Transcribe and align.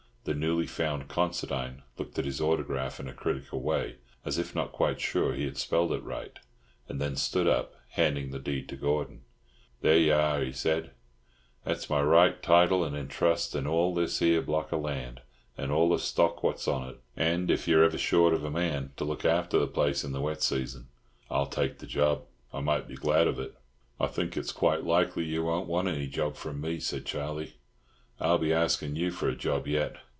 The 0.23 0.35
newly 0.35 0.67
found 0.67 1.07
Considine 1.07 1.81
looked 1.97 2.19
at 2.19 2.25
his 2.25 2.39
autograph 2.39 2.99
in 2.99 3.07
a 3.07 3.11
critical 3.11 3.59
way, 3.59 3.95
as 4.23 4.37
if 4.37 4.53
not 4.53 4.71
quite 4.71 5.01
sure 5.01 5.33
he 5.33 5.45
had 5.45 5.57
spelled 5.57 5.91
it 5.93 6.03
right, 6.03 6.37
and 6.87 7.01
then 7.01 7.15
stood 7.15 7.47
up, 7.47 7.73
handing 7.89 8.29
the 8.29 8.37
deed 8.37 8.69
to 8.69 8.75
Gordon. 8.75 9.21
"There 9.81 9.97
y'are," 9.97 10.43
he 10.43 10.51
said. 10.51 10.91
"There's 11.65 11.89
my 11.89 12.03
right, 12.03 12.39
title 12.43 12.83
and 12.83 12.95
intrust 12.95 13.55
in 13.55 13.65
all 13.65 13.95
this 13.95 14.19
here 14.19 14.43
block 14.43 14.71
of 14.71 14.81
land, 14.81 15.21
and 15.57 15.71
all 15.71 15.89
the 15.89 15.97
stock 15.97 16.43
what's 16.43 16.67
on 16.67 16.87
it; 16.87 17.01
and 17.17 17.49
if 17.49 17.67
you're 17.67 17.83
ever 17.83 17.97
short 17.97 18.35
of 18.35 18.43
a 18.43 18.51
man 18.51 18.91
to 18.97 19.03
look 19.03 19.25
after 19.25 19.57
the 19.57 19.65
place 19.65 20.03
in 20.03 20.11
the 20.11 20.21
wet 20.21 20.43
season 20.43 20.89
I'll 21.31 21.47
take 21.47 21.79
the 21.79 21.87
job. 21.87 22.25
I 22.53 22.59
might 22.59 22.87
be 22.87 22.93
glad 22.93 23.27
of 23.27 23.39
it." 23.39 23.55
"I 23.99 24.05
think 24.05 24.37
it's 24.37 24.51
quite 24.51 24.83
likely 24.85 25.23
you 25.25 25.45
won't 25.45 25.67
want 25.67 25.87
any 25.87 26.05
job 26.05 26.35
from 26.35 26.61
me," 26.61 26.79
said 26.79 27.07
Charlie. 27.07 27.55
"I'll 28.19 28.37
be 28.37 28.53
asking 28.53 28.95
you 28.97 29.09
for 29.09 29.27
a 29.27 29.35
job 29.35 29.67
yet. 29.67 29.95